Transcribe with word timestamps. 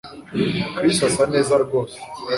Chris 0.75 0.97
asa 1.07 1.23
neza 1.33 1.53
rwose 1.63 1.97